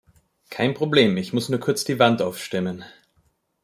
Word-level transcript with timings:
Kein 0.49 0.73
Problem, 0.73 1.15
ich 1.17 1.31
muss 1.31 1.49
nur 1.49 1.59
kurz 1.59 1.83
die 1.83 1.99
Wand 1.99 2.23
aufstemmen. 2.23 2.83